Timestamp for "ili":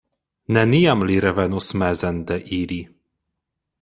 2.61-2.79